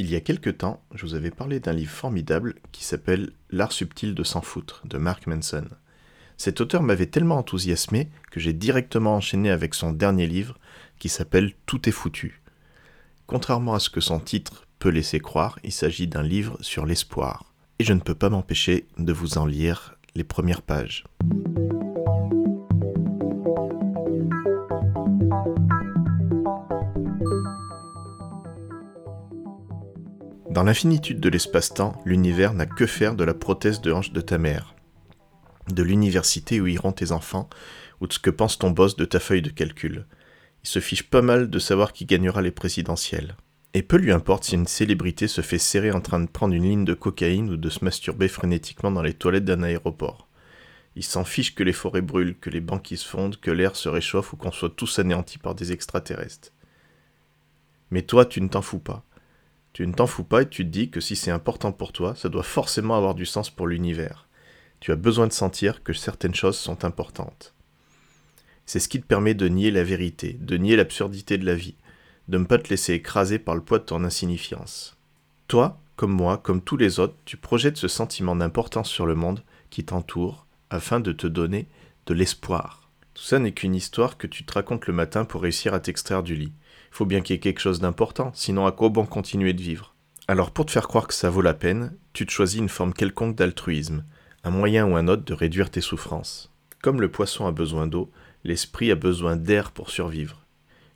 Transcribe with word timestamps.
Il 0.00 0.10
y 0.10 0.16
a 0.16 0.20
quelque 0.22 0.48
temps, 0.48 0.82
je 0.94 1.04
vous 1.04 1.14
avais 1.14 1.30
parlé 1.30 1.60
d'un 1.60 1.74
livre 1.74 1.90
formidable 1.90 2.54
qui 2.72 2.84
s'appelle 2.84 3.32
L'art 3.50 3.70
subtil 3.70 4.14
de 4.14 4.24
s'en 4.24 4.40
foutre 4.40 4.80
de 4.86 4.96
Mark 4.96 5.26
Manson. 5.26 5.66
Cet 6.38 6.62
auteur 6.62 6.82
m'avait 6.82 7.04
tellement 7.04 7.36
enthousiasmé 7.36 8.08
que 8.30 8.40
j'ai 8.40 8.54
directement 8.54 9.16
enchaîné 9.16 9.50
avec 9.50 9.74
son 9.74 9.92
dernier 9.92 10.26
livre 10.26 10.58
qui 10.98 11.10
s'appelle 11.10 11.52
Tout 11.66 11.86
est 11.86 11.92
foutu. 11.92 12.40
Contrairement 13.26 13.74
à 13.74 13.78
ce 13.78 13.90
que 13.90 14.00
son 14.00 14.20
titre 14.20 14.66
peut 14.78 14.88
laisser 14.88 15.20
croire, 15.20 15.58
il 15.64 15.72
s'agit 15.72 16.06
d'un 16.06 16.22
livre 16.22 16.56
sur 16.62 16.86
l'espoir. 16.86 17.52
Et 17.78 17.84
je 17.84 17.92
ne 17.92 18.00
peux 18.00 18.14
pas 18.14 18.30
m'empêcher 18.30 18.86
de 18.96 19.12
vous 19.12 19.36
en 19.36 19.44
lire 19.44 19.96
les 20.14 20.24
premières 20.24 20.62
pages. 20.62 21.04
Dans 30.50 30.64
l'infinitude 30.64 31.20
de 31.20 31.28
l'espace-temps, 31.28 32.02
l'univers 32.04 32.54
n'a 32.54 32.66
que 32.66 32.84
faire 32.84 33.14
de 33.14 33.22
la 33.22 33.34
prothèse 33.34 33.80
de 33.80 33.92
hanche 33.92 34.10
de 34.10 34.20
ta 34.20 34.36
mère, 34.36 34.74
de 35.68 35.84
l'université 35.84 36.60
où 36.60 36.66
iront 36.66 36.90
tes 36.90 37.12
enfants, 37.12 37.48
ou 38.00 38.08
de 38.08 38.12
ce 38.12 38.18
que 38.18 38.30
pense 38.30 38.58
ton 38.58 38.70
boss 38.70 38.96
de 38.96 39.04
ta 39.04 39.20
feuille 39.20 39.42
de 39.42 39.50
calcul. 39.50 40.06
Il 40.64 40.68
se 40.68 40.80
fiche 40.80 41.04
pas 41.04 41.22
mal 41.22 41.50
de 41.50 41.58
savoir 41.60 41.92
qui 41.92 42.04
gagnera 42.04 42.42
les 42.42 42.50
présidentielles. 42.50 43.36
Et 43.74 43.84
peu 43.84 43.96
lui 43.96 44.10
importe 44.10 44.42
si 44.42 44.56
une 44.56 44.66
célébrité 44.66 45.28
se 45.28 45.40
fait 45.40 45.56
serrer 45.56 45.92
en 45.92 46.00
train 46.00 46.18
de 46.18 46.28
prendre 46.28 46.52
une 46.52 46.64
ligne 46.64 46.84
de 46.84 46.94
cocaïne 46.94 47.50
ou 47.50 47.56
de 47.56 47.70
se 47.70 47.84
masturber 47.84 48.26
frénétiquement 48.26 48.90
dans 48.90 49.02
les 49.02 49.14
toilettes 49.14 49.44
d'un 49.44 49.62
aéroport. 49.62 50.26
Il 50.96 51.04
s'en 51.04 51.22
fiche 51.22 51.54
que 51.54 51.62
les 51.62 51.72
forêts 51.72 52.00
brûlent, 52.00 52.36
que 52.36 52.50
les 52.50 52.60
banquises 52.60 53.04
fondent, 53.04 53.36
que 53.36 53.52
l'air 53.52 53.76
se 53.76 53.88
réchauffe 53.88 54.32
ou 54.32 54.36
qu'on 54.36 54.50
soit 54.50 54.74
tous 54.74 54.98
anéantis 54.98 55.38
par 55.38 55.54
des 55.54 55.70
extraterrestres. 55.70 56.50
Mais 57.92 58.02
toi, 58.02 58.24
tu 58.24 58.40
ne 58.40 58.48
t'en 58.48 58.62
fous 58.62 58.80
pas. 58.80 59.04
Tu 59.72 59.86
ne 59.86 59.92
t'en 59.92 60.06
fous 60.06 60.24
pas 60.24 60.42
et 60.42 60.48
tu 60.48 60.64
te 60.64 60.70
dis 60.70 60.90
que 60.90 61.00
si 61.00 61.16
c'est 61.16 61.30
important 61.30 61.72
pour 61.72 61.92
toi, 61.92 62.14
ça 62.14 62.28
doit 62.28 62.42
forcément 62.42 62.96
avoir 62.96 63.14
du 63.14 63.26
sens 63.26 63.50
pour 63.50 63.66
l'univers. 63.66 64.26
Tu 64.80 64.92
as 64.92 64.96
besoin 64.96 65.26
de 65.26 65.32
sentir 65.32 65.82
que 65.82 65.92
certaines 65.92 66.34
choses 66.34 66.58
sont 66.58 66.84
importantes. 66.84 67.54
C'est 68.66 68.80
ce 68.80 68.88
qui 68.88 69.00
te 69.00 69.06
permet 69.06 69.34
de 69.34 69.48
nier 69.48 69.70
la 69.70 69.84
vérité, 69.84 70.36
de 70.40 70.56
nier 70.56 70.76
l'absurdité 70.76 71.38
de 71.38 71.46
la 71.46 71.54
vie, 71.54 71.74
de 72.28 72.38
ne 72.38 72.44
pas 72.44 72.58
te 72.58 72.68
laisser 72.70 72.94
écraser 72.94 73.38
par 73.38 73.54
le 73.54 73.60
poids 73.60 73.78
de 73.78 73.84
ton 73.84 74.04
insignifiance. 74.04 74.96
Toi, 75.48 75.80
comme 75.96 76.12
moi, 76.12 76.38
comme 76.38 76.62
tous 76.62 76.76
les 76.76 76.98
autres, 76.98 77.16
tu 77.24 77.36
projettes 77.36 77.76
ce 77.76 77.88
sentiment 77.88 78.36
d'importance 78.36 78.88
sur 78.88 79.06
le 79.06 79.14
monde 79.14 79.42
qui 79.68 79.84
t'entoure 79.84 80.46
afin 80.70 81.00
de 81.00 81.12
te 81.12 81.26
donner 81.26 81.66
de 82.06 82.14
l'espoir. 82.14 82.88
Tout 83.14 83.22
ça 83.22 83.38
n'est 83.38 83.52
qu'une 83.52 83.74
histoire 83.74 84.16
que 84.16 84.26
tu 84.26 84.44
te 84.44 84.52
racontes 84.52 84.86
le 84.86 84.94
matin 84.94 85.24
pour 85.24 85.42
réussir 85.42 85.74
à 85.74 85.80
t'extraire 85.80 86.22
du 86.22 86.36
lit. 86.36 86.52
Faut 86.90 87.06
bien 87.06 87.20
qu'il 87.20 87.34
y 87.34 87.36
ait 87.36 87.40
quelque 87.40 87.60
chose 87.60 87.80
d'important, 87.80 88.32
sinon 88.34 88.66
à 88.66 88.72
quoi 88.72 88.88
bon 88.88 89.06
continuer 89.06 89.52
de 89.52 89.62
vivre? 89.62 89.94
Alors 90.28 90.50
pour 90.50 90.66
te 90.66 90.70
faire 90.70 90.88
croire 90.88 91.06
que 91.06 91.14
ça 91.14 91.30
vaut 91.30 91.42
la 91.42 91.54
peine, 91.54 91.96
tu 92.12 92.26
te 92.26 92.30
choisis 92.30 92.60
une 92.60 92.68
forme 92.68 92.92
quelconque 92.92 93.36
d'altruisme, 93.36 94.04
un 94.44 94.50
moyen 94.50 94.86
ou 94.86 94.96
un 94.96 95.08
autre 95.08 95.24
de 95.24 95.34
réduire 95.34 95.70
tes 95.70 95.80
souffrances. 95.80 96.52
Comme 96.82 97.00
le 97.00 97.10
poisson 97.10 97.46
a 97.46 97.52
besoin 97.52 97.86
d'eau, 97.86 98.10
l'esprit 98.44 98.90
a 98.90 98.94
besoin 98.94 99.36
d'air 99.36 99.70
pour 99.70 99.90
survivre. 99.90 100.46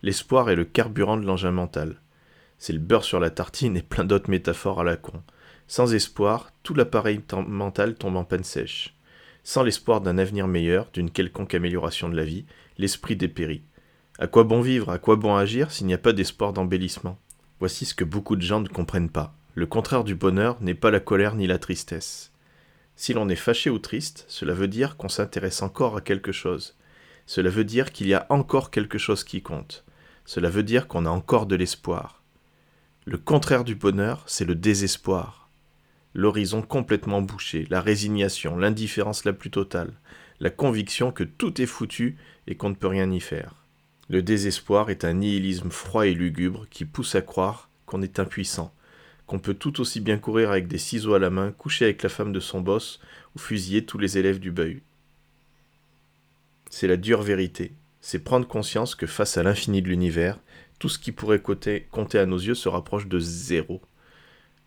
L'espoir 0.02 0.50
est 0.50 0.56
le 0.56 0.64
carburant 0.64 1.16
de 1.16 1.26
l'engin 1.26 1.50
mental. 1.50 2.00
C'est 2.58 2.72
le 2.72 2.78
beurre 2.78 3.04
sur 3.04 3.20
la 3.20 3.30
tartine 3.30 3.76
et 3.76 3.82
plein 3.82 4.04
d'autres 4.04 4.30
métaphores 4.30 4.80
à 4.80 4.84
la 4.84 4.96
con. 4.96 5.22
Sans 5.66 5.94
espoir, 5.94 6.52
tout 6.62 6.74
l'appareil 6.74 7.20
mental 7.46 7.94
tombe 7.94 8.16
en 8.16 8.24
panne 8.24 8.44
sèche. 8.44 8.94
Sans 9.42 9.62
l'espoir 9.62 10.00
d'un 10.00 10.18
avenir 10.18 10.46
meilleur, 10.46 10.90
d'une 10.92 11.10
quelconque 11.10 11.54
amélioration 11.54 12.08
de 12.08 12.16
la 12.16 12.24
vie, 12.24 12.46
l'esprit 12.78 13.16
dépérit. 13.16 13.62
À 14.20 14.28
quoi 14.28 14.44
bon 14.44 14.60
vivre, 14.60 14.90
à 14.90 14.98
quoi 14.98 15.16
bon 15.16 15.34
agir 15.34 15.72
s'il 15.72 15.88
n'y 15.88 15.94
a 15.94 15.98
pas 15.98 16.12
d'espoir 16.12 16.52
d'embellissement? 16.52 17.18
Voici 17.58 17.84
ce 17.84 17.96
que 17.96 18.04
beaucoup 18.04 18.36
de 18.36 18.42
gens 18.42 18.60
ne 18.60 18.68
comprennent 18.68 19.10
pas. 19.10 19.34
Le 19.56 19.66
contraire 19.66 20.04
du 20.04 20.14
bonheur 20.14 20.56
n'est 20.60 20.76
pas 20.76 20.92
la 20.92 21.00
colère 21.00 21.34
ni 21.34 21.48
la 21.48 21.58
tristesse. 21.58 22.30
Si 22.94 23.12
l'on 23.12 23.28
est 23.28 23.34
fâché 23.34 23.70
ou 23.70 23.80
triste, 23.80 24.24
cela 24.28 24.54
veut 24.54 24.68
dire 24.68 24.96
qu'on 24.96 25.08
s'intéresse 25.08 25.62
encore 25.62 25.96
à 25.96 26.00
quelque 26.00 26.30
chose. 26.30 26.76
Cela 27.26 27.50
veut 27.50 27.64
dire 27.64 27.90
qu'il 27.90 28.06
y 28.06 28.14
a 28.14 28.26
encore 28.28 28.70
quelque 28.70 28.98
chose 28.98 29.24
qui 29.24 29.42
compte. 29.42 29.84
Cela 30.24 30.48
veut 30.48 30.62
dire 30.62 30.86
qu'on 30.86 31.06
a 31.06 31.10
encore 31.10 31.46
de 31.46 31.56
l'espoir. 31.56 32.22
Le 33.06 33.18
contraire 33.18 33.64
du 33.64 33.74
bonheur, 33.74 34.22
c'est 34.26 34.44
le 34.44 34.54
désespoir. 34.54 35.50
L'horizon 36.14 36.62
complètement 36.62 37.20
bouché, 37.20 37.66
la 37.68 37.80
résignation, 37.80 38.56
l'indifférence 38.56 39.24
la 39.24 39.32
plus 39.32 39.50
totale, 39.50 39.92
la 40.38 40.50
conviction 40.50 41.10
que 41.10 41.24
tout 41.24 41.60
est 41.60 41.66
foutu 41.66 42.16
et 42.46 42.54
qu'on 42.54 42.70
ne 42.70 42.76
peut 42.76 42.86
rien 42.86 43.10
y 43.10 43.18
faire. 43.18 43.63
Le 44.10 44.22
désespoir 44.22 44.90
est 44.90 45.04
un 45.04 45.14
nihilisme 45.14 45.70
froid 45.70 46.06
et 46.06 46.12
lugubre 46.12 46.66
qui 46.68 46.84
pousse 46.84 47.14
à 47.14 47.22
croire 47.22 47.70
qu'on 47.86 48.02
est 48.02 48.18
impuissant, 48.18 48.74
qu'on 49.26 49.38
peut 49.38 49.54
tout 49.54 49.80
aussi 49.80 50.00
bien 50.00 50.18
courir 50.18 50.50
avec 50.50 50.68
des 50.68 50.78
ciseaux 50.78 51.14
à 51.14 51.18
la 51.18 51.30
main, 51.30 51.52
coucher 51.52 51.86
avec 51.86 52.02
la 52.02 52.10
femme 52.10 52.32
de 52.32 52.40
son 52.40 52.60
boss 52.60 53.00
ou 53.34 53.38
fusiller 53.38 53.84
tous 53.84 53.96
les 53.96 54.18
élèves 54.18 54.40
du 54.40 54.50
bahut. 54.50 54.82
C'est 56.68 56.86
la 56.86 56.98
dure 56.98 57.22
vérité, 57.22 57.72
c'est 58.02 58.18
prendre 58.18 58.46
conscience 58.46 58.94
que 58.94 59.06
face 59.06 59.38
à 59.38 59.42
l'infini 59.42 59.80
de 59.80 59.88
l'univers, 59.88 60.38
tout 60.78 60.90
ce 60.90 60.98
qui 60.98 61.12
pourrait 61.12 61.40
compter, 61.40 61.86
à 62.14 62.26
nos 62.26 62.36
yeux 62.36 62.54
se 62.54 62.68
rapproche 62.68 63.06
de 63.06 63.18
zéro. 63.18 63.80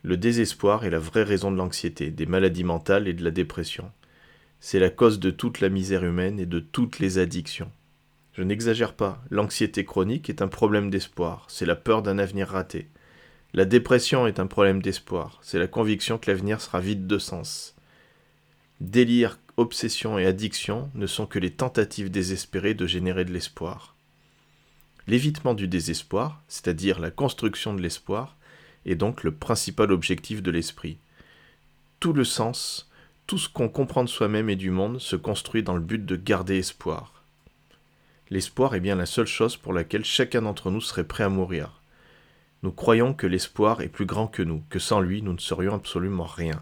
Le 0.01 0.17
désespoir 0.17 0.85
est 0.85 0.89
la 0.89 0.99
vraie 0.99 1.23
raison 1.23 1.51
de 1.51 1.57
l'anxiété, 1.57 2.09
des 2.09 2.25
maladies 2.25 2.63
mentales 2.63 3.07
et 3.07 3.13
de 3.13 3.23
la 3.23 3.29
dépression. 3.29 3.91
C'est 4.59 4.79
la 4.79 4.89
cause 4.89 5.19
de 5.19 5.29
toute 5.29 5.59
la 5.59 5.69
misère 5.69 6.03
humaine 6.03 6.39
et 6.39 6.47
de 6.47 6.59
toutes 6.59 6.97
les 6.97 7.19
addictions. 7.19 7.71
Je 8.37 8.43
n'exagère 8.43 8.93
pas, 8.93 9.19
l'anxiété 9.31 9.83
chronique 9.83 10.29
est 10.29 10.43
un 10.43 10.47
problème 10.47 10.91
d'espoir, 10.91 11.47
c'est 11.47 11.65
la 11.65 11.75
peur 11.75 12.03
d'un 12.03 12.19
avenir 12.19 12.49
raté. 12.49 12.87
La 13.55 13.65
dépression 13.65 14.27
est 14.27 14.39
un 14.39 14.45
problème 14.45 14.79
d'espoir, 14.79 15.39
c'est 15.41 15.57
la 15.57 15.65
conviction 15.65 16.19
que 16.19 16.29
l'avenir 16.29 16.61
sera 16.61 16.79
vide 16.79 17.07
de 17.07 17.17
sens. 17.17 17.75
Délire, 18.79 19.39
obsession 19.57 20.19
et 20.19 20.27
addiction 20.27 20.91
ne 20.93 21.07
sont 21.07 21.25
que 21.25 21.39
les 21.39 21.49
tentatives 21.49 22.11
désespérées 22.11 22.75
de 22.75 22.85
générer 22.85 23.25
de 23.25 23.33
l'espoir. 23.33 23.95
L'évitement 25.07 25.55
du 25.55 25.67
désespoir, 25.67 26.43
c'est-à-dire 26.47 26.99
la 26.99 27.09
construction 27.09 27.73
de 27.73 27.81
l'espoir, 27.81 28.37
est 28.85 28.93
donc 28.93 29.23
le 29.23 29.31
principal 29.31 29.91
objectif 29.91 30.43
de 30.43 30.51
l'esprit. 30.51 30.99
Tout 31.99 32.13
le 32.13 32.23
sens, 32.23 32.91
tout 33.25 33.39
ce 33.39 33.49
qu'on 33.49 33.67
comprend 33.67 34.03
de 34.03 34.09
soi-même 34.09 34.51
et 34.51 34.55
du 34.55 34.69
monde 34.69 35.01
se 35.01 35.15
construit 35.15 35.63
dans 35.63 35.73
le 35.73 35.81
but 35.81 36.05
de 36.05 36.15
garder 36.15 36.59
espoir. 36.59 37.16
L'espoir 38.29 38.75
est 38.75 38.81
bien 38.81 38.95
la 38.95 39.05
seule 39.05 39.27
chose 39.27 39.55
pour 39.55 39.71
laquelle 39.71 40.03
chacun 40.03 40.41
d'entre 40.41 40.69
nous 40.69 40.81
serait 40.81 41.07
prêt 41.07 41.23
à 41.23 41.29
mourir. 41.29 41.81
Nous 42.61 42.71
croyons 42.71 43.13
que 43.13 43.25
l'espoir 43.25 43.81
est 43.81 43.87
plus 43.87 44.05
grand 44.05 44.27
que 44.27 44.41
nous, 44.41 44.63
que 44.69 44.79
sans 44.79 44.99
lui 44.99 45.21
nous 45.21 45.31
ne 45.31 45.39
serions 45.39 45.73
absolument 45.73 46.25
rien. 46.25 46.61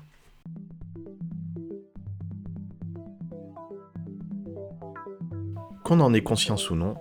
Qu'on 5.84 6.00
en 6.00 6.14
ait 6.14 6.22
conscience 6.22 6.70
ou 6.70 6.76
non, 6.76 6.96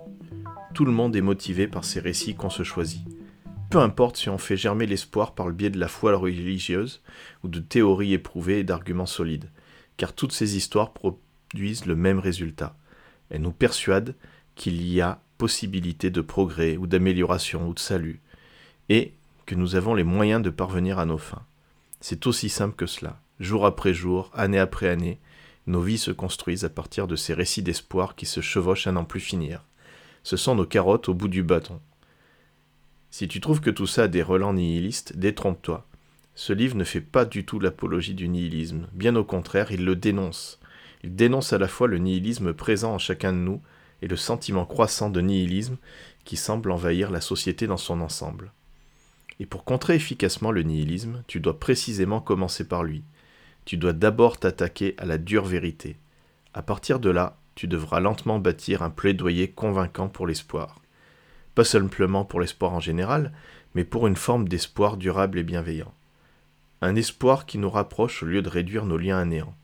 tout 0.73 0.85
le 0.85 0.91
monde 0.91 1.15
est 1.15 1.21
motivé 1.21 1.67
par 1.67 1.85
ces 1.85 1.99
récits 1.99 2.35
qu'on 2.35 2.49
se 2.49 2.63
choisit. 2.63 3.05
Peu 3.69 3.79
importe 3.79 4.17
si 4.17 4.29
on 4.29 4.37
fait 4.37 4.57
germer 4.57 4.87
l'espoir 4.87 5.35
par 5.35 5.47
le 5.47 5.53
biais 5.53 5.69
de 5.69 5.79
la 5.79 5.87
foi 5.87 6.15
religieuse 6.15 7.01
ou 7.43 7.49
de 7.49 7.59
théories 7.59 8.13
éprouvées 8.13 8.59
et 8.59 8.63
d'arguments 8.63 9.05
solides, 9.05 9.49
car 9.97 10.13
toutes 10.13 10.31
ces 10.31 10.57
histoires 10.57 10.93
produisent 10.93 11.85
le 11.85 11.95
même 11.95 12.19
résultat. 12.19 12.75
Elles 13.29 13.41
nous 13.41 13.51
persuadent 13.51 14.15
qu'il 14.55 14.85
y 14.87 15.01
a 15.01 15.19
possibilité 15.37 16.09
de 16.09 16.21
progrès 16.21 16.77
ou 16.77 16.87
d'amélioration 16.87 17.67
ou 17.67 17.73
de 17.73 17.79
salut, 17.79 18.21
et 18.89 19.13
que 19.45 19.55
nous 19.55 19.75
avons 19.75 19.93
les 19.93 20.03
moyens 20.03 20.41
de 20.41 20.49
parvenir 20.49 20.99
à 20.99 21.05
nos 21.05 21.17
fins. 21.17 21.43
C'est 22.01 22.27
aussi 22.27 22.49
simple 22.49 22.75
que 22.75 22.85
cela. 22.85 23.19
Jour 23.39 23.65
après 23.65 23.93
jour, 23.93 24.31
année 24.33 24.59
après 24.59 24.89
année, 24.89 25.19
nos 25.67 25.81
vies 25.81 25.97
se 25.97 26.11
construisent 26.11 26.63
à 26.63 26.69
partir 26.69 27.07
de 27.07 27.15
ces 27.15 27.33
récits 27.33 27.63
d'espoir 27.63 28.15
qui 28.15 28.25
se 28.25 28.41
chevauchent 28.41 28.87
à 28.87 28.91
n'en 28.91 29.03
plus 29.03 29.19
finir. 29.19 29.63
Ce 30.23 30.37
sont 30.37 30.55
nos 30.55 30.65
carottes 30.65 31.09
au 31.09 31.13
bout 31.13 31.27
du 31.27 31.43
bâton. 31.43 31.79
Si 33.11 33.27
tu 33.27 33.39
trouves 33.41 33.61
que 33.61 33.69
tout 33.69 33.87
ça 33.87 34.03
a 34.03 34.07
des 34.07 34.23
relents 34.23 34.53
nihilistes, 34.53 35.17
détrompe-toi. 35.17 35.85
Ce 36.35 36.53
livre 36.53 36.75
ne 36.75 36.83
fait 36.83 37.01
pas 37.01 37.25
du 37.25 37.45
tout 37.45 37.59
l'apologie 37.59 38.13
du 38.13 38.27
nihilisme, 38.27 38.87
bien 38.93 39.15
au 39.15 39.23
contraire, 39.23 39.71
il 39.71 39.85
le 39.85 39.95
dénonce. 39.95 40.59
Il 41.03 41.15
dénonce 41.15 41.53
à 41.53 41.57
la 41.57 41.67
fois 41.67 41.87
le 41.87 41.97
nihilisme 41.97 42.53
présent 42.53 42.93
en 42.93 42.97
chacun 42.97 43.31
de 43.31 43.37
nous 43.37 43.61
et 44.01 44.07
le 44.07 44.15
sentiment 44.15 44.65
croissant 44.65 45.09
de 45.09 45.21
nihilisme 45.21 45.77
qui 46.23 46.37
semble 46.37 46.71
envahir 46.71 47.11
la 47.11 47.21
société 47.21 47.67
dans 47.67 47.77
son 47.77 48.01
ensemble. 48.01 48.51
Et 49.39 49.45
pour 49.45 49.63
contrer 49.63 49.95
efficacement 49.95 50.51
le 50.51 50.63
nihilisme, 50.63 51.23
tu 51.27 51.39
dois 51.39 51.59
précisément 51.59 52.21
commencer 52.21 52.67
par 52.67 52.83
lui. 52.83 53.03
Tu 53.65 53.77
dois 53.77 53.93
d'abord 53.93 54.37
t'attaquer 54.37 54.95
à 54.97 55.05
la 55.05 55.17
dure 55.17 55.45
vérité. 55.45 55.97
À 56.53 56.61
partir 56.61 56.99
de 56.99 57.09
là, 57.09 57.37
tu 57.55 57.67
devras 57.67 57.99
lentement 57.99 58.39
bâtir 58.39 58.81
un 58.81 58.89
plaidoyer 58.89 59.49
convaincant 59.49 60.07
pour 60.07 60.27
l'espoir. 60.27 60.81
Pas 61.53 61.63
simplement 61.63 62.25
pour 62.25 62.41
l'espoir 62.41 62.73
en 62.73 62.79
général, 62.79 63.31
mais 63.75 63.83
pour 63.83 64.07
une 64.07 64.15
forme 64.15 64.47
d'espoir 64.47 64.97
durable 64.97 65.39
et 65.39 65.43
bienveillant. 65.43 65.93
Un 66.81 66.95
espoir 66.95 67.45
qui 67.45 67.57
nous 67.57 67.69
rapproche 67.69 68.23
au 68.23 68.25
lieu 68.25 68.41
de 68.41 68.49
réduire 68.49 68.85
nos 68.85 68.97
liens 68.97 69.19
à 69.19 69.25
néant. 69.25 69.55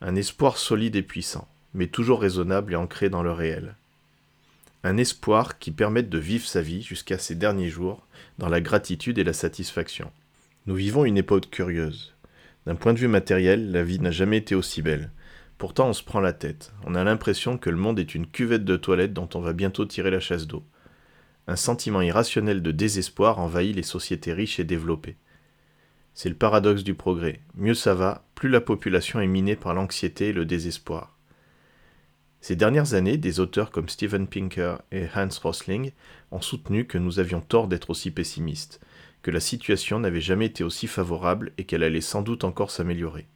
Un 0.00 0.16
espoir 0.16 0.56
solide 0.56 0.96
et 0.96 1.02
puissant 1.02 1.48
mais 1.74 1.86
toujours 1.86 2.20
raisonnable 2.20 2.72
et 2.72 2.76
ancré 2.76 3.10
dans 3.10 3.22
le 3.22 3.32
réel. 3.32 3.74
Un 4.84 4.96
espoir 4.96 5.58
qui 5.58 5.70
permette 5.70 6.08
de 6.08 6.18
vivre 6.18 6.46
sa 6.46 6.62
vie 6.62 6.82
jusqu'à 6.82 7.18
ses 7.18 7.34
derniers 7.34 7.68
jours 7.68 8.06
dans 8.38 8.48
la 8.48 8.60
gratitude 8.60 9.18
et 9.18 9.24
la 9.24 9.32
satisfaction. 9.32 10.10
Nous 10.66 10.74
vivons 10.74 11.04
une 11.04 11.18
époque 11.18 11.50
curieuse. 11.50 12.14
D'un 12.66 12.74
point 12.74 12.92
de 12.92 12.98
vue 12.98 13.08
matériel, 13.08 13.70
la 13.72 13.82
vie 13.82 14.00
n'a 14.00 14.10
jamais 14.10 14.38
été 14.38 14.54
aussi 14.54 14.82
belle. 14.82 15.10
Pourtant, 15.58 15.88
on 15.88 15.92
se 15.92 16.02
prend 16.02 16.20
la 16.20 16.32
tête. 16.32 16.72
On 16.84 16.94
a 16.94 17.04
l'impression 17.04 17.58
que 17.58 17.70
le 17.70 17.76
monde 17.76 17.98
est 17.98 18.14
une 18.14 18.26
cuvette 18.26 18.64
de 18.64 18.76
toilette 18.76 19.12
dont 19.12 19.28
on 19.34 19.40
va 19.40 19.52
bientôt 19.52 19.86
tirer 19.86 20.10
la 20.10 20.20
chasse 20.20 20.46
d'eau. 20.46 20.64
Un 21.48 21.56
sentiment 21.56 22.02
irrationnel 22.02 22.62
de 22.62 22.72
désespoir 22.72 23.38
envahit 23.38 23.74
les 23.74 23.82
sociétés 23.82 24.32
riches 24.32 24.58
et 24.58 24.64
développées. 24.64 25.16
C'est 26.14 26.28
le 26.28 26.34
paradoxe 26.34 26.82
du 26.82 26.94
progrès. 26.94 27.40
Mieux 27.54 27.74
ça 27.74 27.94
va, 27.94 28.24
plus 28.34 28.48
la 28.48 28.60
population 28.60 29.20
est 29.20 29.26
minée 29.26 29.56
par 29.56 29.74
l'anxiété 29.74 30.28
et 30.28 30.32
le 30.32 30.44
désespoir. 30.44 31.15
Ces 32.46 32.54
dernières 32.54 32.94
années, 32.94 33.16
des 33.16 33.40
auteurs 33.40 33.72
comme 33.72 33.88
Steven 33.88 34.28
Pinker 34.28 34.76
et 34.92 35.06
Hans 35.16 35.26
Rosling 35.42 35.90
ont 36.30 36.40
soutenu 36.40 36.86
que 36.86 36.96
nous 36.96 37.18
avions 37.18 37.40
tort 37.40 37.66
d'être 37.66 37.90
aussi 37.90 38.12
pessimistes, 38.12 38.80
que 39.22 39.32
la 39.32 39.40
situation 39.40 39.98
n'avait 39.98 40.20
jamais 40.20 40.46
été 40.46 40.62
aussi 40.62 40.86
favorable 40.86 41.50
et 41.58 41.64
qu'elle 41.64 41.82
allait 41.82 42.00
sans 42.00 42.22
doute 42.22 42.44
encore 42.44 42.70
s'améliorer. 42.70 43.26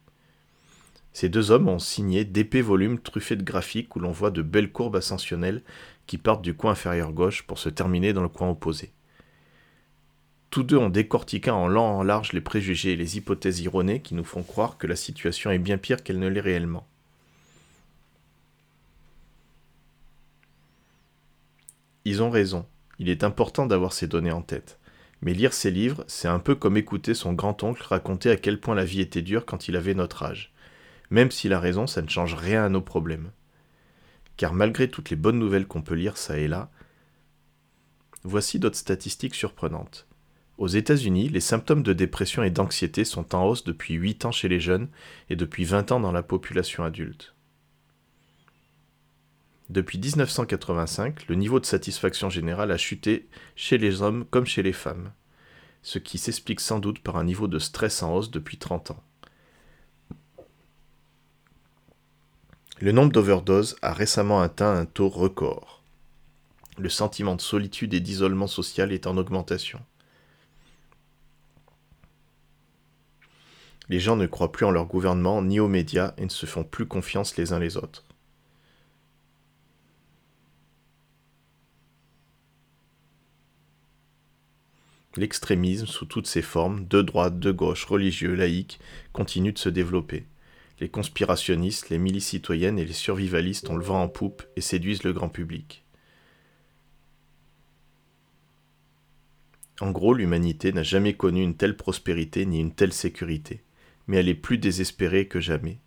Ces 1.11 1.27
deux 1.27 1.51
hommes 1.51 1.67
ont 1.67 1.77
signé 1.77 2.23
d'épais 2.23 2.61
volumes 2.61 2.99
truffés 2.99 3.35
de 3.35 3.43
graphiques 3.43 3.97
où 3.97 3.99
l'on 3.99 4.13
voit 4.13 4.31
de 4.31 4.41
belles 4.41 4.71
courbes 4.71 4.95
ascensionnelles 4.95 5.61
qui 6.07 6.17
partent 6.17 6.41
du 6.41 6.53
coin 6.53 6.71
inférieur 6.71 7.11
gauche 7.11 7.43
pour 7.43 7.59
se 7.59 7.67
terminer 7.67 8.13
dans 8.13 8.23
le 8.23 8.29
coin 8.29 8.49
opposé. 8.49 8.93
Tous 10.51 10.63
deux 10.63 10.77
ont 10.77 10.89
décortiqué 10.89 11.51
en 11.51 11.67
long 11.67 11.83
en 11.83 12.03
large 12.03 12.31
les 12.31 12.39
préjugés 12.39 12.93
et 12.93 12.95
les 12.95 13.17
hypothèses 13.17 13.59
ironées 13.59 14.01
qui 14.01 14.15
nous 14.15 14.23
font 14.23 14.43
croire 14.43 14.77
que 14.77 14.87
la 14.87 14.95
situation 14.95 15.51
est 15.51 15.59
bien 15.59 15.77
pire 15.77 16.01
qu'elle 16.01 16.19
ne 16.19 16.29
l'est 16.29 16.39
réellement. 16.39 16.87
Ils 22.03 22.23
ont 22.23 22.29
raison, 22.29 22.65
il 22.99 23.09
est 23.09 23.23
important 23.23 23.65
d'avoir 23.65 23.93
ces 23.93 24.07
données 24.07 24.31
en 24.31 24.41
tête. 24.41 24.79
Mais 25.21 25.33
lire 25.33 25.53
ses 25.53 25.69
livres, 25.69 26.03
c'est 26.07 26.27
un 26.27 26.39
peu 26.39 26.55
comme 26.55 26.77
écouter 26.77 27.13
son 27.13 27.33
grand-oncle 27.33 27.83
raconter 27.83 28.31
à 28.31 28.37
quel 28.37 28.59
point 28.59 28.75
la 28.75 28.85
vie 28.85 29.01
était 29.01 29.21
dure 29.21 29.45
quand 29.45 29.67
il 29.67 29.75
avait 29.75 29.93
notre 29.93 30.23
âge. 30.23 30.51
Même 31.11 31.29
s'il 31.29 31.53
a 31.53 31.59
raison, 31.59 31.85
ça 31.85 32.01
ne 32.01 32.09
change 32.09 32.33
rien 32.33 32.63
à 32.63 32.69
nos 32.69 32.81
problèmes. 32.81 33.31
Car 34.37 34.53
malgré 34.53 34.89
toutes 34.89 35.11
les 35.11 35.15
bonnes 35.15 35.37
nouvelles 35.37 35.67
qu'on 35.67 35.83
peut 35.83 35.95
lire 35.95 36.17
ça 36.17 36.37
et 36.37 36.47
là, 36.47 36.71
voici 38.23 38.57
d'autres 38.57 38.77
statistiques 38.77 39.35
surprenantes. 39.35 40.07
Aux 40.57 40.67
États-Unis, 40.67 41.29
les 41.29 41.39
symptômes 41.39 41.83
de 41.83 41.93
dépression 41.93 42.43
et 42.43 42.51
d'anxiété 42.51 43.03
sont 43.03 43.35
en 43.35 43.45
hausse 43.45 43.63
depuis 43.63 43.95
8 43.95 44.25
ans 44.25 44.31
chez 44.31 44.47
les 44.47 44.59
jeunes 44.59 44.89
et 45.29 45.35
depuis 45.35 45.65
20 45.65 45.91
ans 45.91 45.99
dans 45.99 46.11
la 46.11 46.23
population 46.23 46.83
adulte. 46.83 47.35
Depuis 49.71 49.99
1985, 49.99 51.29
le 51.29 51.35
niveau 51.35 51.61
de 51.61 51.65
satisfaction 51.65 52.29
générale 52.29 52.73
a 52.73 52.77
chuté 52.77 53.29
chez 53.55 53.77
les 53.77 54.01
hommes 54.01 54.25
comme 54.25 54.45
chez 54.45 54.63
les 54.63 54.73
femmes, 54.73 55.13
ce 55.81 55.97
qui 55.97 56.17
s'explique 56.17 56.59
sans 56.59 56.79
doute 56.79 56.99
par 56.99 57.15
un 57.15 57.23
niveau 57.23 57.47
de 57.47 57.57
stress 57.57 58.03
en 58.03 58.13
hausse 58.13 58.31
depuis 58.31 58.57
30 58.57 58.91
ans. 58.91 59.03
Le 62.81 62.91
nombre 62.91 63.13
d'overdoses 63.13 63.77
a 63.81 63.93
récemment 63.93 64.41
atteint 64.41 64.75
un 64.75 64.85
taux 64.85 65.07
record. 65.07 65.81
Le 66.77 66.89
sentiment 66.89 67.37
de 67.37 67.41
solitude 67.41 67.93
et 67.93 68.01
d'isolement 68.01 68.47
social 68.47 68.91
est 68.91 69.07
en 69.07 69.15
augmentation. 69.15 69.79
Les 73.87 74.01
gens 74.01 74.17
ne 74.17 74.27
croient 74.27 74.51
plus 74.51 74.65
en 74.65 74.71
leur 74.71 74.85
gouvernement 74.85 75.41
ni 75.41 75.61
aux 75.61 75.69
médias 75.69 76.13
et 76.17 76.25
ne 76.25 76.29
se 76.29 76.45
font 76.45 76.65
plus 76.65 76.87
confiance 76.87 77.37
les 77.37 77.53
uns 77.53 77.59
les 77.59 77.77
autres. 77.77 78.03
L'extrémisme, 85.17 85.87
sous 85.87 86.05
toutes 86.05 86.27
ses 86.27 86.41
formes, 86.41 86.85
de 86.87 87.01
droite, 87.01 87.37
de 87.39 87.51
gauche, 87.51 87.85
religieux, 87.85 88.33
laïque, 88.33 88.79
continue 89.11 89.51
de 89.51 89.59
se 89.59 89.69
développer. 89.69 90.25
Les 90.79 90.89
conspirationnistes, 90.89 91.89
les 91.89 91.97
milices 91.97 92.27
citoyennes 92.27 92.79
et 92.79 92.85
les 92.85 92.93
survivalistes 92.93 93.69
ont 93.69 93.75
le 93.75 93.83
vent 93.83 94.01
en 94.01 94.07
poupe 94.07 94.43
et 94.55 94.61
séduisent 94.61 95.03
le 95.03 95.13
grand 95.13 95.29
public. 95.29 95.83
En 99.81 99.91
gros, 99.91 100.13
l'humanité 100.13 100.71
n'a 100.71 100.83
jamais 100.83 101.13
connu 101.13 101.43
une 101.43 101.57
telle 101.57 101.75
prospérité 101.75 102.45
ni 102.45 102.59
une 102.59 102.73
telle 102.73 102.93
sécurité, 102.93 103.63
mais 104.07 104.17
elle 104.17 104.29
est 104.29 104.35
plus 104.35 104.57
désespérée 104.57 105.27
que 105.27 105.39
jamais. 105.39 105.79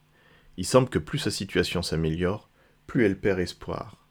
Il 0.57 0.67
semble 0.67 0.89
que 0.89 0.99
plus 0.99 1.19
sa 1.19 1.31
situation 1.31 1.81
s'améliore, 1.81 2.51
plus 2.87 3.05
elle 3.05 3.19
perd 3.19 3.41
espoir. 3.41 4.07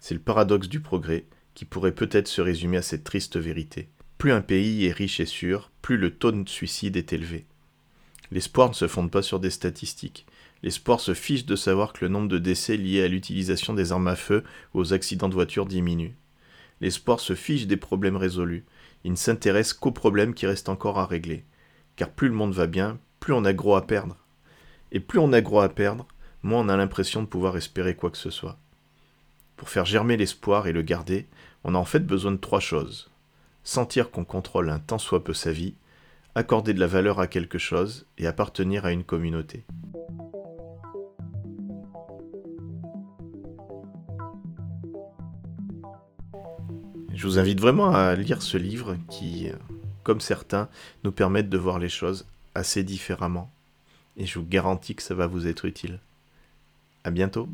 C'est 0.00 0.14
le 0.14 0.20
paradoxe 0.20 0.68
du 0.68 0.80
progrès, 0.80 1.26
qui 1.58 1.64
pourrait 1.64 1.90
peut-être 1.90 2.28
se 2.28 2.40
résumer 2.40 2.76
à 2.76 2.82
cette 2.82 3.02
triste 3.02 3.36
vérité. 3.36 3.88
Plus 4.16 4.30
un 4.30 4.42
pays 4.42 4.86
est 4.86 4.92
riche 4.92 5.18
et 5.18 5.26
sûr, 5.26 5.72
plus 5.82 5.96
le 5.96 6.12
taux 6.12 6.30
de 6.30 6.48
suicide 6.48 6.96
est 6.96 7.12
élevé. 7.12 7.46
L'espoir 8.30 8.68
ne 8.68 8.74
se 8.74 8.86
fonde 8.86 9.10
pas 9.10 9.22
sur 9.22 9.40
des 9.40 9.50
statistiques. 9.50 10.24
L'espoir 10.62 11.00
se 11.00 11.14
fiche 11.14 11.46
de 11.46 11.56
savoir 11.56 11.92
que 11.92 12.04
le 12.04 12.12
nombre 12.12 12.28
de 12.28 12.38
décès 12.38 12.76
liés 12.76 13.02
à 13.02 13.08
l'utilisation 13.08 13.74
des 13.74 13.90
armes 13.90 14.06
à 14.06 14.14
feu 14.14 14.44
ou 14.72 14.78
aux 14.78 14.92
accidents 14.92 15.28
de 15.28 15.34
voiture 15.34 15.66
diminue. 15.66 16.14
L'espoir 16.80 17.18
se 17.18 17.34
fiche 17.34 17.66
des 17.66 17.76
problèmes 17.76 18.16
résolus. 18.16 18.64
Il 19.02 19.10
ne 19.10 19.16
s'intéresse 19.16 19.72
qu'aux 19.72 19.90
problèmes 19.90 20.34
qui 20.34 20.46
restent 20.46 20.68
encore 20.68 21.00
à 21.00 21.06
régler. 21.06 21.44
Car 21.96 22.10
plus 22.10 22.28
le 22.28 22.34
monde 22.34 22.54
va 22.54 22.68
bien, 22.68 23.00
plus 23.18 23.32
on 23.32 23.44
a 23.44 23.52
gros 23.52 23.74
à 23.74 23.84
perdre. 23.84 24.16
Et 24.92 25.00
plus 25.00 25.18
on 25.18 25.32
a 25.32 25.40
gros 25.40 25.62
à 25.62 25.70
perdre, 25.70 26.06
moins 26.44 26.60
on 26.60 26.68
a 26.68 26.76
l'impression 26.76 27.20
de 27.20 27.26
pouvoir 27.26 27.56
espérer 27.56 27.96
quoi 27.96 28.12
que 28.12 28.16
ce 28.16 28.30
soit. 28.30 28.60
Pour 29.58 29.68
faire 29.68 29.84
germer 29.84 30.16
l'espoir 30.16 30.68
et 30.68 30.72
le 30.72 30.82
garder, 30.82 31.26
on 31.64 31.74
a 31.74 31.78
en 31.78 31.84
fait 31.84 32.06
besoin 32.06 32.30
de 32.30 32.36
trois 32.36 32.60
choses. 32.60 33.10
Sentir 33.64 34.12
qu'on 34.12 34.24
contrôle 34.24 34.70
un 34.70 34.78
tant 34.78 34.98
soit 34.98 35.24
peu 35.24 35.34
sa 35.34 35.50
vie, 35.50 35.74
accorder 36.36 36.72
de 36.72 36.80
la 36.80 36.86
valeur 36.86 37.18
à 37.18 37.26
quelque 37.26 37.58
chose 37.58 38.06
et 38.18 38.28
appartenir 38.28 38.86
à 38.86 38.92
une 38.92 39.02
communauté. 39.02 39.64
Je 47.12 47.26
vous 47.26 47.40
invite 47.40 47.60
vraiment 47.60 47.90
à 47.90 48.14
lire 48.14 48.42
ce 48.42 48.56
livre 48.56 48.96
qui, 49.10 49.48
comme 50.04 50.20
certains, 50.20 50.68
nous 51.02 51.10
permettent 51.10 51.50
de 51.50 51.58
voir 51.58 51.80
les 51.80 51.88
choses 51.88 52.26
assez 52.54 52.84
différemment. 52.84 53.50
Et 54.16 54.24
je 54.24 54.38
vous 54.38 54.46
garantis 54.46 54.94
que 54.94 55.02
ça 55.02 55.16
va 55.16 55.26
vous 55.26 55.48
être 55.48 55.64
utile. 55.64 55.98
À 57.02 57.10
bientôt. 57.10 57.48